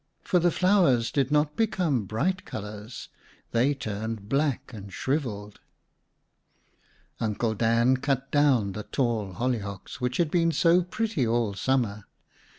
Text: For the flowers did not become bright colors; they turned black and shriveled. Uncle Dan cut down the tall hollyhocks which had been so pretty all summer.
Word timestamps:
For 0.23 0.39
the 0.39 0.49
flowers 0.49 1.11
did 1.11 1.29
not 1.31 1.55
become 1.55 2.05
bright 2.05 2.43
colors; 2.43 3.09
they 3.51 3.75
turned 3.75 4.27
black 4.29 4.73
and 4.73 4.91
shriveled. 4.91 5.59
Uncle 7.19 7.53
Dan 7.53 7.97
cut 7.97 8.31
down 8.31 8.71
the 8.71 8.81
tall 8.81 9.33
hollyhocks 9.33 10.01
which 10.01 10.17
had 10.17 10.31
been 10.31 10.51
so 10.51 10.81
pretty 10.81 11.27
all 11.27 11.53
summer. 11.53 12.05